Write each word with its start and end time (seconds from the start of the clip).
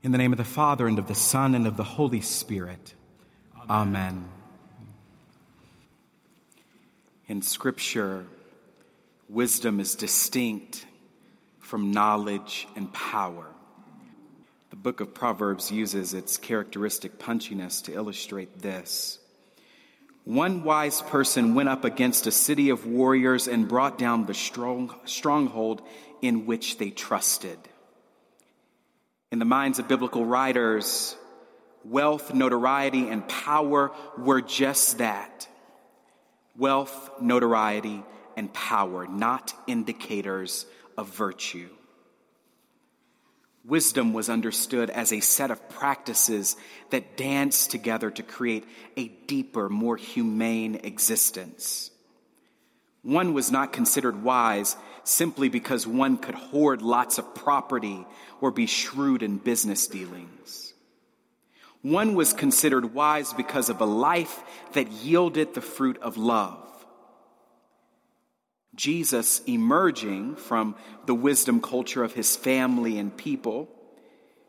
In 0.00 0.12
the 0.12 0.18
name 0.18 0.30
of 0.30 0.38
the 0.38 0.44
Father, 0.44 0.86
and 0.86 0.96
of 1.00 1.08
the 1.08 1.14
Son, 1.14 1.56
and 1.56 1.66
of 1.66 1.76
the 1.76 1.82
Holy 1.82 2.20
Spirit. 2.20 2.94
Amen. 3.68 4.28
In 7.26 7.42
Scripture, 7.42 8.24
wisdom 9.28 9.80
is 9.80 9.96
distinct 9.96 10.86
from 11.58 11.90
knowledge 11.90 12.68
and 12.76 12.92
power. 12.92 13.46
The 14.70 14.76
book 14.76 15.00
of 15.00 15.14
Proverbs 15.14 15.72
uses 15.72 16.14
its 16.14 16.36
characteristic 16.36 17.18
punchiness 17.18 17.82
to 17.82 17.92
illustrate 17.92 18.60
this. 18.60 19.18
One 20.22 20.62
wise 20.62 21.02
person 21.02 21.54
went 21.56 21.70
up 21.70 21.84
against 21.84 22.28
a 22.28 22.30
city 22.30 22.70
of 22.70 22.86
warriors 22.86 23.48
and 23.48 23.66
brought 23.66 23.98
down 23.98 24.26
the 24.26 24.34
strong, 24.34 24.94
stronghold 25.06 25.82
in 26.22 26.46
which 26.46 26.78
they 26.78 26.90
trusted. 26.90 27.58
In 29.30 29.38
the 29.38 29.44
minds 29.44 29.78
of 29.78 29.88
biblical 29.88 30.24
writers, 30.24 31.16
wealth, 31.84 32.32
notoriety, 32.32 33.08
and 33.08 33.26
power 33.28 33.92
were 34.16 34.40
just 34.40 34.98
that 34.98 35.48
wealth, 36.56 37.10
notoriety, 37.20 38.02
and 38.36 38.52
power, 38.52 39.06
not 39.06 39.54
indicators 39.66 40.66
of 40.96 41.08
virtue. 41.08 41.68
Wisdom 43.64 44.12
was 44.12 44.28
understood 44.28 44.90
as 44.90 45.12
a 45.12 45.20
set 45.20 45.50
of 45.50 45.68
practices 45.68 46.56
that 46.90 47.16
dance 47.16 47.66
together 47.66 48.10
to 48.10 48.22
create 48.22 48.64
a 48.96 49.08
deeper, 49.08 49.68
more 49.68 49.96
humane 49.96 50.80
existence. 50.82 51.90
One 53.02 53.34
was 53.34 53.52
not 53.52 53.72
considered 53.72 54.22
wise 54.22 54.76
simply 55.08 55.48
because 55.48 55.86
one 55.86 56.18
could 56.18 56.34
hoard 56.34 56.82
lots 56.82 57.18
of 57.18 57.34
property 57.34 58.06
or 58.40 58.50
be 58.50 58.66
shrewd 58.66 59.22
in 59.22 59.38
business 59.38 59.86
dealings. 59.86 60.74
One 61.82 62.14
was 62.14 62.32
considered 62.32 62.92
wise 62.94 63.32
because 63.32 63.70
of 63.70 63.80
a 63.80 63.86
life 63.86 64.42
that 64.72 64.90
yielded 64.90 65.54
the 65.54 65.60
fruit 65.60 65.98
of 66.02 66.16
love. 66.16 66.64
Jesus, 68.74 69.40
emerging 69.46 70.36
from 70.36 70.76
the 71.06 71.14
wisdom 71.14 71.60
culture 71.60 72.04
of 72.04 72.12
his 72.12 72.36
family 72.36 72.98
and 72.98 73.16
people, 73.16 73.68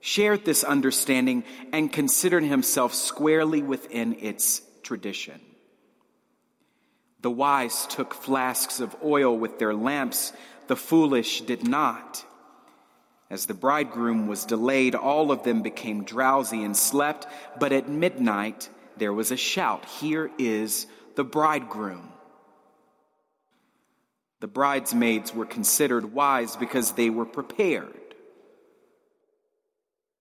shared 0.00 0.44
this 0.44 0.64
understanding 0.64 1.44
and 1.72 1.92
considered 1.92 2.44
himself 2.44 2.94
squarely 2.94 3.62
within 3.62 4.16
its 4.20 4.62
tradition. 4.82 5.40
The 7.26 7.30
wise 7.30 7.88
took 7.88 8.14
flasks 8.14 8.78
of 8.78 8.94
oil 9.02 9.36
with 9.36 9.58
their 9.58 9.74
lamps, 9.74 10.32
the 10.68 10.76
foolish 10.76 11.40
did 11.40 11.66
not. 11.66 12.24
As 13.28 13.46
the 13.46 13.52
bridegroom 13.52 14.28
was 14.28 14.44
delayed, 14.44 14.94
all 14.94 15.32
of 15.32 15.42
them 15.42 15.60
became 15.60 16.04
drowsy 16.04 16.62
and 16.62 16.76
slept, 16.76 17.26
but 17.58 17.72
at 17.72 17.88
midnight 17.88 18.70
there 18.96 19.12
was 19.12 19.32
a 19.32 19.36
shout 19.36 19.84
Here 19.86 20.30
is 20.38 20.86
the 21.16 21.24
bridegroom. 21.24 22.12
The 24.38 24.46
bridesmaids 24.46 25.34
were 25.34 25.46
considered 25.46 26.14
wise 26.14 26.54
because 26.54 26.92
they 26.92 27.10
were 27.10 27.26
prepared. 27.26 28.05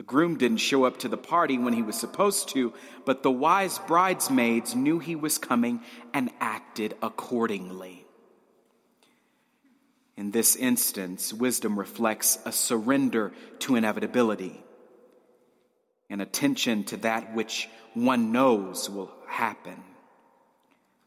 The 0.00 0.06
groom 0.06 0.38
didn't 0.38 0.64
show 0.64 0.84
up 0.84 1.00
to 1.00 1.08
the 1.08 1.18
party 1.18 1.58
when 1.58 1.74
he 1.74 1.82
was 1.82 1.94
supposed 1.94 2.48
to, 2.54 2.72
but 3.04 3.22
the 3.22 3.30
wise 3.30 3.78
bridesmaids 3.80 4.74
knew 4.74 4.98
he 4.98 5.14
was 5.14 5.36
coming 5.36 5.82
and 6.14 6.30
acted 6.40 6.96
accordingly. 7.02 8.06
In 10.16 10.30
this 10.30 10.56
instance, 10.56 11.34
wisdom 11.34 11.78
reflects 11.78 12.38
a 12.46 12.50
surrender 12.50 13.34
to 13.58 13.76
inevitability, 13.76 14.64
an 16.08 16.22
attention 16.22 16.84
to 16.84 16.96
that 16.96 17.34
which 17.34 17.68
one 17.92 18.32
knows 18.32 18.88
will 18.88 19.12
happen, 19.28 19.84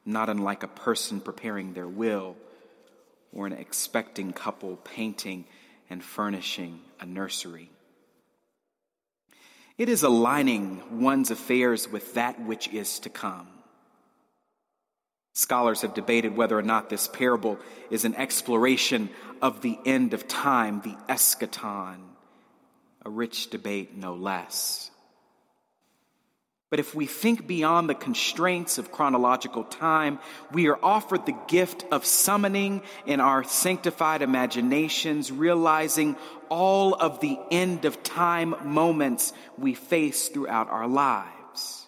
not 0.06 0.30
unlike 0.30 0.62
a 0.62 0.68
person 0.68 1.20
preparing 1.20 1.74
their 1.74 1.88
will 1.88 2.36
or 3.32 3.48
an 3.48 3.54
expecting 3.54 4.34
couple 4.34 4.76
painting 4.76 5.46
and 5.90 6.04
furnishing 6.04 6.80
a 7.00 7.08
nursery. 7.08 7.72
It 9.78 9.90
is 9.90 10.04
aligning 10.04 11.02
one's 11.02 11.32
affairs 11.32 11.90
with 11.92 12.14
that 12.14 12.40
which 12.42 12.68
is 12.68 13.00
to 13.00 13.10
come. 13.10 13.48
Scholars 15.34 15.82
have 15.82 15.96
debated 15.96 16.38
whether 16.38 16.58
or 16.58 16.62
not 16.62 16.90
this 16.90 17.08
parable 17.08 17.58
is 17.90 18.06
an 18.06 18.14
exploration 18.16 19.10
of 19.42 19.62
the 19.62 19.80
end 19.84 20.14
of 20.14 20.28
time, 20.28 20.82
the 20.82 20.96
eschaton, 21.10 21.98
a 23.04 23.10
rich 23.10 23.50
debate 23.50 23.98
no 23.98 24.14
less. 24.14 24.92
But 26.74 26.80
if 26.80 26.96
we 26.96 27.06
think 27.06 27.46
beyond 27.46 27.88
the 27.88 27.94
constraints 27.94 28.80
of 28.80 28.92
chronological 28.92 29.64
time, 29.64 30.18
we 30.52 30.70
are 30.70 30.80
offered 30.82 31.24
the 31.28 31.38
gift 31.48 31.86
of 31.92 32.04
summoning 32.04 32.82
in 33.06 33.20
our 33.20 33.44
sanctified 33.44 34.24
imaginations, 34.24 35.32
realizing 35.32 36.16
all 36.50 36.96
of 36.96 37.20
the 37.20 37.38
end 37.52 37.86
of 37.86 38.02
time 38.02 38.56
moments 38.64 39.34
we 39.56 39.76
face 39.76 40.30
throughout 40.30 40.68
our 40.72 40.88
lives. 40.88 41.86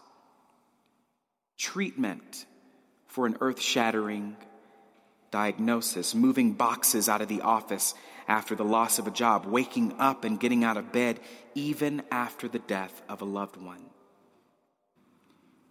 Treatment 1.57 2.46
for 3.07 3.25
an 3.25 3.38
earth 3.41 3.59
shattering 3.59 4.38
diagnosis, 5.31 6.13
moving 6.13 6.53
boxes 6.53 7.09
out 7.09 7.22
of 7.22 7.28
the 7.28 7.41
office 7.41 7.96
after 8.28 8.53
the 8.53 8.63
loss 8.63 9.00
of 9.00 9.07
a 9.07 9.12
job, 9.12 9.47
waking 9.47 9.96
up 9.97 10.23
and 10.23 10.40
getting 10.40 10.63
out 10.63 10.78
of 10.78 10.91
bed 10.91 11.19
even 11.56 12.03
after 12.12 12.47
the 12.47 12.59
death 12.59 13.02
of 13.09 13.23
a 13.23 13.25
loved 13.25 13.57
one 13.57 13.85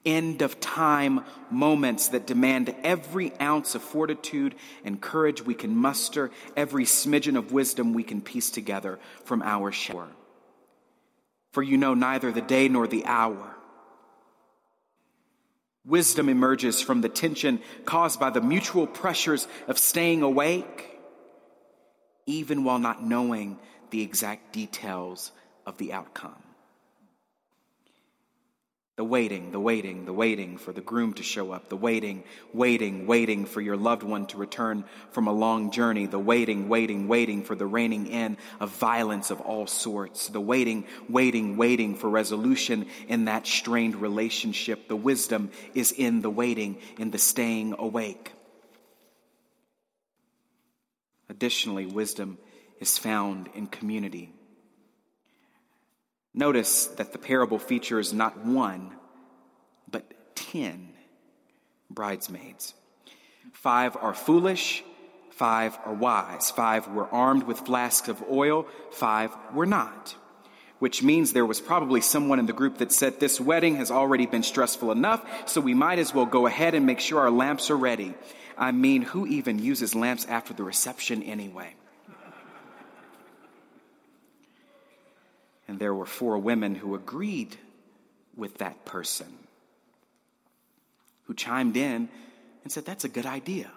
end 0.04 0.42
of 0.42 0.60
time 0.60 1.24
moments 1.50 2.08
that 2.08 2.26
demand 2.26 2.74
every 2.82 3.32
ounce 3.40 3.74
of 3.74 3.82
fortitude 3.82 4.54
and 4.84 5.00
courage 5.00 5.42
we 5.42 5.54
can 5.54 5.74
muster, 5.74 6.30
every 6.56 6.84
smidgen 6.84 7.36
of 7.36 7.52
wisdom 7.52 7.94
we 7.94 8.02
can 8.02 8.20
piece 8.20 8.50
together 8.50 8.98
from 9.24 9.42
our 9.42 9.72
shore. 9.72 10.08
For 11.52 11.62
you 11.62 11.76
know 11.76 11.94
neither 11.94 12.32
the 12.32 12.40
day 12.40 12.68
nor 12.68 12.86
the 12.86 13.04
hour. 13.06 13.54
Wisdom 15.86 16.28
emerges 16.28 16.80
from 16.80 17.02
the 17.02 17.10
tension 17.10 17.60
caused 17.84 18.18
by 18.18 18.30
the 18.30 18.40
mutual 18.40 18.86
pressures 18.86 19.46
of 19.68 19.78
staying 19.78 20.22
awake, 20.22 20.98
even 22.26 22.64
while 22.64 22.78
not 22.78 23.04
knowing 23.04 23.58
the 23.90 24.02
exact 24.02 24.52
details 24.52 25.30
of 25.66 25.76
the 25.76 25.92
outcome. 25.92 26.43
The 28.96 29.04
waiting, 29.04 29.50
the 29.50 29.58
waiting, 29.58 30.04
the 30.04 30.12
waiting 30.12 30.56
for 30.56 30.72
the 30.72 30.80
groom 30.80 31.14
to 31.14 31.24
show 31.24 31.50
up. 31.50 31.68
The 31.68 31.76
waiting, 31.76 32.22
waiting, 32.52 33.08
waiting 33.08 33.44
for 33.44 33.60
your 33.60 33.76
loved 33.76 34.04
one 34.04 34.26
to 34.26 34.36
return 34.36 34.84
from 35.10 35.26
a 35.26 35.32
long 35.32 35.72
journey. 35.72 36.06
The 36.06 36.18
waiting, 36.20 36.68
waiting, 36.68 37.08
waiting 37.08 37.42
for 37.42 37.56
the 37.56 37.66
reining 37.66 38.06
in 38.06 38.36
of 38.60 38.70
violence 38.70 39.32
of 39.32 39.40
all 39.40 39.66
sorts. 39.66 40.28
The 40.28 40.40
waiting, 40.40 40.86
waiting, 41.08 41.56
waiting 41.56 41.96
for 41.96 42.08
resolution 42.08 42.86
in 43.08 43.24
that 43.24 43.48
strained 43.48 43.96
relationship. 43.96 44.86
The 44.86 44.94
wisdom 44.94 45.50
is 45.74 45.90
in 45.90 46.22
the 46.22 46.30
waiting, 46.30 46.78
in 46.96 47.10
the 47.10 47.18
staying 47.18 47.74
awake. 47.76 48.32
Additionally, 51.28 51.86
wisdom 51.86 52.38
is 52.78 52.96
found 52.96 53.48
in 53.54 53.66
community. 53.66 54.33
Notice 56.34 56.86
that 56.86 57.12
the 57.12 57.18
parable 57.18 57.60
features 57.60 58.12
not 58.12 58.44
one, 58.44 58.90
but 59.88 60.34
ten 60.34 60.90
bridesmaids. 61.88 62.74
Five 63.52 63.96
are 63.96 64.14
foolish, 64.14 64.82
five 65.30 65.78
are 65.84 65.94
wise, 65.94 66.50
five 66.50 66.88
were 66.88 67.08
armed 67.08 67.44
with 67.44 67.60
flasks 67.60 68.08
of 68.08 68.22
oil, 68.28 68.66
five 68.90 69.30
were 69.54 69.66
not. 69.66 70.16
Which 70.80 71.04
means 71.04 71.32
there 71.32 71.46
was 71.46 71.60
probably 71.60 72.00
someone 72.00 72.40
in 72.40 72.46
the 72.46 72.52
group 72.52 72.78
that 72.78 72.90
said, 72.90 73.20
This 73.20 73.40
wedding 73.40 73.76
has 73.76 73.92
already 73.92 74.26
been 74.26 74.42
stressful 74.42 74.90
enough, 74.90 75.24
so 75.48 75.60
we 75.60 75.72
might 75.72 76.00
as 76.00 76.12
well 76.12 76.26
go 76.26 76.46
ahead 76.46 76.74
and 76.74 76.84
make 76.84 76.98
sure 76.98 77.20
our 77.20 77.30
lamps 77.30 77.70
are 77.70 77.76
ready. 77.76 78.12
I 78.58 78.72
mean, 78.72 79.02
who 79.02 79.24
even 79.26 79.60
uses 79.60 79.94
lamps 79.94 80.26
after 80.26 80.52
the 80.52 80.64
reception 80.64 81.22
anyway? 81.22 81.74
And 85.66 85.78
there 85.78 85.94
were 85.94 86.06
four 86.06 86.38
women 86.38 86.74
who 86.74 86.94
agreed 86.94 87.56
with 88.36 88.58
that 88.58 88.84
person, 88.84 89.32
who 91.24 91.34
chimed 91.34 91.76
in 91.76 92.08
and 92.62 92.72
said, 92.72 92.84
That's 92.84 93.04
a 93.04 93.08
good 93.08 93.26
idea. 93.26 93.70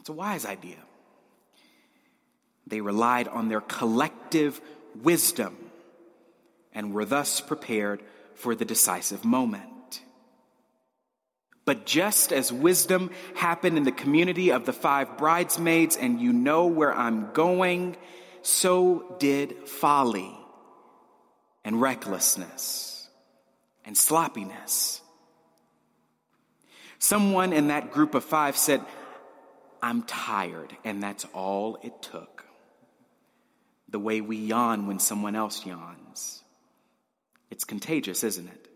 It's 0.00 0.08
a 0.08 0.12
wise 0.12 0.44
idea. 0.44 0.78
They 2.66 2.80
relied 2.80 3.28
on 3.28 3.48
their 3.48 3.60
collective 3.60 4.60
wisdom 5.00 5.56
and 6.72 6.92
were 6.92 7.04
thus 7.04 7.40
prepared 7.40 8.02
for 8.34 8.54
the 8.54 8.64
decisive 8.64 9.24
moment. 9.24 10.00
But 11.64 11.86
just 11.86 12.32
as 12.32 12.52
wisdom 12.52 13.10
happened 13.34 13.76
in 13.76 13.84
the 13.84 13.92
community 13.92 14.50
of 14.50 14.66
the 14.66 14.72
five 14.72 15.16
bridesmaids, 15.16 15.96
and 15.96 16.20
you 16.20 16.32
know 16.32 16.66
where 16.66 16.92
I'm 16.92 17.32
going, 17.32 17.96
so 18.42 19.16
did 19.18 19.68
folly 19.68 20.36
and 21.64 21.80
recklessness 21.80 23.08
and 23.84 23.96
sloppiness. 23.96 25.00
Someone 26.98 27.52
in 27.52 27.68
that 27.68 27.92
group 27.92 28.14
of 28.14 28.24
five 28.24 28.56
said, 28.56 28.80
I'm 29.82 30.02
tired, 30.02 30.76
and 30.84 31.02
that's 31.02 31.24
all 31.32 31.78
it 31.82 32.00
took. 32.02 32.44
The 33.88 33.98
way 33.98 34.20
we 34.20 34.36
yawn 34.36 34.86
when 34.86 35.00
someone 35.00 35.34
else 35.34 35.66
yawns. 35.66 36.44
It's 37.50 37.64
contagious, 37.64 38.22
isn't 38.22 38.48
it? 38.48 38.68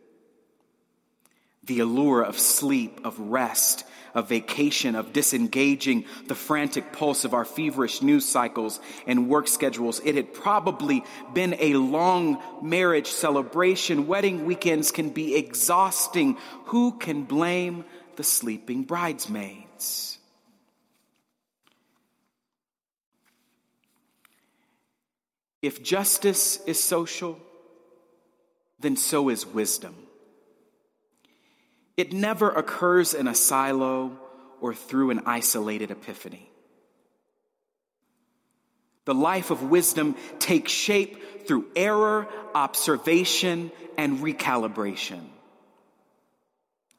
The 1.65 1.81
allure 1.81 2.23
of 2.23 2.39
sleep, 2.39 3.01
of 3.05 3.19
rest, 3.19 3.85
of 4.17 4.31
vacation, 4.31 4.97
of 4.97 5.13
disengaging 5.13 6.07
the 6.27 6.35
frantic 6.35 6.91
pulse 6.91 7.27
of 7.27 7.35
our 7.35 7.45
feverish 7.45 8.01
news 8.01 8.25
cycles 8.25 8.81
and 9.07 9.29
work 9.29 9.47
schedules. 9.47 10.01
It 10.05 10.15
had 10.15 10.33
probably 10.33 11.05
been 11.35 11.55
a 11.61 11.75
long 11.75 12.43
marriage 12.63 13.09
celebration. 13.09 14.07
Wedding 14.07 14.47
weekends 14.47 14.91
can 14.91 15.11
be 15.11 15.37
exhausting. 15.37 16.39
Who 16.67 16.93
can 16.93 17.25
blame 17.25 17.85
the 18.17 18.25
sleeping 18.25 18.85
bridesmaids? 18.85 20.17
If 25.61 25.83
justice 25.83 26.59
is 26.67 26.83
social, 26.83 27.39
then 28.81 28.97
so 28.97 29.29
is 29.29 29.45
wisdom. 29.45 30.06
It 31.97 32.13
never 32.13 32.51
occurs 32.51 33.15
in 33.15 33.27
a 33.27 33.35
silo 33.35 34.19
or 34.61 34.75
through 34.75 35.11
an 35.11 35.23
isolated 35.27 35.91
epiphany. 35.91 36.51
The 39.07 39.15
life 39.15 39.51
of 39.51 39.63
wisdom 39.63 40.17
takes 40.39 40.73
shape 40.73 41.47
through 41.47 41.67
error, 41.77 42.27
observation, 42.55 43.71
and 43.97 44.19
recalibration. 44.19 45.21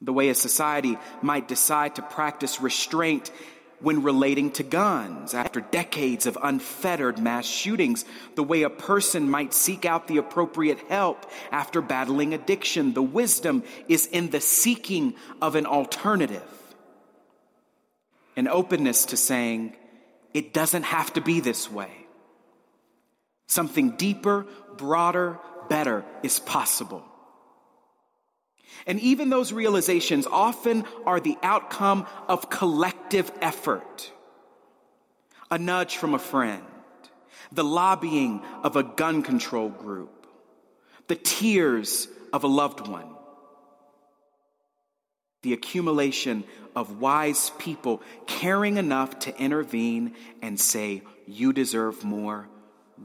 The 0.02 0.14
way 0.14 0.30
a 0.30 0.36
society 0.36 0.98
might 1.22 1.48
decide 1.48 1.96
to 1.96 2.02
practice 2.02 2.62
restraint 2.62 3.32
when 3.80 4.02
relating 4.02 4.52
to 4.52 4.64
guns 4.64 5.34
after 5.34 5.62
decades 5.62 6.26
of 6.26 6.38
unfettered 6.42 7.20
mass 7.20 7.46
shootings, 7.46 8.06
the 8.36 8.44
way 8.44 8.64
a 8.64 8.70
person 8.70 9.30
might 9.30 9.54
seek 9.54 9.86
out 9.86 10.08
the 10.08 10.18
appropriate 10.18 10.80
help 10.90 11.30
after 11.52 11.82
battling 11.82 12.34
addiction. 12.34 12.94
The 12.94 13.04
wisdom 13.04 13.64
is 13.88 14.08
in 14.08 14.30
the 14.32 14.42
seeking 14.42 15.14
of 15.42 15.56
an 15.56 15.66
alternative, 15.66 16.42
an 18.36 18.48
openness 18.48 19.06
to 19.06 19.18
saying, 19.18 19.76
it 20.34 20.54
doesn't 20.54 20.84
have 20.84 21.14
to 21.14 21.22
be 21.22 21.40
this 21.40 21.72
way. 21.72 21.92
Something 23.48 23.92
deeper, 23.92 24.46
broader, 24.76 25.40
better 25.70 26.04
is 26.22 26.40
possible. 26.40 27.07
And 28.86 29.00
even 29.00 29.30
those 29.30 29.54
realizations 29.54 30.28
often 30.28 30.86
are 31.06 31.20
the 31.20 31.38
outcome 31.44 32.06
of 32.28 32.50
collective 32.50 33.32
effort. 33.42 34.12
A 35.50 35.58
nudge 35.58 35.98
from 35.98 36.14
a 36.14 36.20
friend, 36.20 36.64
the 37.52 37.64
lobbying 37.64 38.42
of 38.64 38.76
a 38.76 38.84
gun 38.84 39.24
control 39.24 39.70
group, 39.70 40.28
the 41.08 41.16
tears 41.16 42.08
of 42.34 42.44
a 42.44 42.48
loved 42.48 42.88
one, 42.88 43.08
the 45.44 45.54
accumulation 45.54 46.44
of 46.76 47.00
wise 47.00 47.52
people 47.58 48.02
caring 48.26 48.78
enough 48.78 49.18
to 49.20 49.42
intervene 49.42 50.14
and 50.42 50.60
say, 50.60 51.02
You 51.26 51.54
deserve 51.54 52.04
more, 52.04 52.50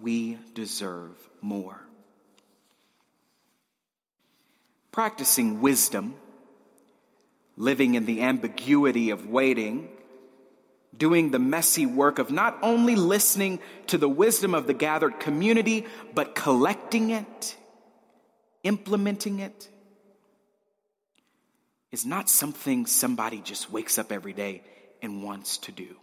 we 0.00 0.38
deserve 0.54 1.16
more 1.40 1.86
practicing 4.92 5.60
wisdom, 5.60 6.14
living 7.56 7.94
in 7.94 8.06
the 8.06 8.22
ambiguity 8.22 9.10
of 9.10 9.26
waiting, 9.26 9.88
doing 10.96 11.30
the 11.30 11.38
messy 11.38 11.86
work 11.86 12.18
of 12.18 12.30
not 12.30 12.58
only 12.62 12.94
listening 12.94 13.58
to 13.86 13.96
the 13.96 14.08
wisdom 14.08 14.54
of 14.54 14.66
the 14.66 14.74
gathered 14.74 15.18
community, 15.18 15.86
but 16.14 16.34
collecting 16.34 17.10
it, 17.10 17.56
implementing 18.62 19.40
it, 19.40 19.68
is 21.90 22.06
not 22.06 22.28
something 22.28 22.86
somebody 22.86 23.40
just 23.40 23.70
wakes 23.70 23.98
up 23.98 24.12
every 24.12 24.32
day 24.32 24.62
and 25.00 25.22
wants 25.22 25.58
to 25.58 25.72
do. 25.72 25.96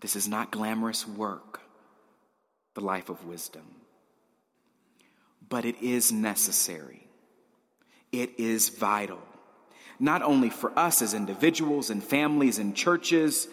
This 0.00 0.16
is 0.16 0.28
not 0.28 0.50
glamorous 0.50 1.06
work, 1.06 1.60
the 2.74 2.80
life 2.80 3.10
of 3.10 3.24
wisdom. 3.26 3.64
But 5.46 5.64
it 5.64 5.82
is 5.82 6.12
necessary. 6.12 7.09
It 8.12 8.38
is 8.38 8.70
vital, 8.70 9.20
not 9.98 10.22
only 10.22 10.50
for 10.50 10.76
us 10.78 11.02
as 11.02 11.14
individuals 11.14 11.90
and 11.90 12.02
families 12.02 12.58
and 12.58 12.74
churches, 12.74 13.46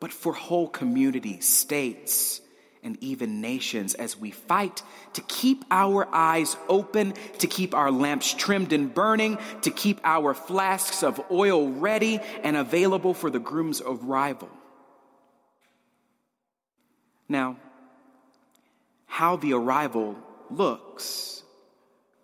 but 0.00 0.12
for 0.12 0.32
whole 0.32 0.68
communities, 0.68 1.46
states, 1.46 2.40
and 2.82 2.98
even 3.02 3.40
nations 3.40 3.94
as 3.94 4.18
we 4.18 4.30
fight 4.30 4.82
to 5.14 5.22
keep 5.22 5.64
our 5.70 6.06
eyes 6.12 6.56
open, 6.68 7.14
to 7.38 7.46
keep 7.46 7.74
our 7.74 7.90
lamps 7.90 8.34
trimmed 8.34 8.72
and 8.72 8.92
burning, 8.92 9.38
to 9.62 9.70
keep 9.70 10.00
our 10.04 10.34
flasks 10.34 11.02
of 11.02 11.20
oil 11.30 11.70
ready 11.70 12.20
and 12.42 12.56
available 12.56 13.14
for 13.14 13.30
the 13.30 13.38
groom's 13.38 13.80
arrival. 13.80 14.50
Now, 17.28 17.56
how 19.06 19.36
the 19.36 19.54
arrival 19.54 20.16
looks 20.50 21.43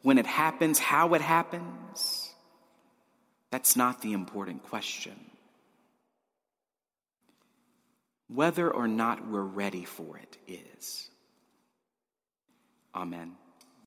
when 0.02 0.18
it 0.18 0.26
happens, 0.26 0.78
how 0.78 1.14
it 1.14 1.20
happens, 1.20 2.30
that's 3.50 3.76
not 3.76 4.02
the 4.02 4.12
important 4.12 4.62
question. 4.62 5.18
Whether 8.28 8.70
or 8.70 8.86
not 8.86 9.28
we're 9.28 9.42
ready 9.42 9.84
for 9.84 10.16
it 10.18 10.38
is. 10.46 11.10
Amen. 12.94 13.32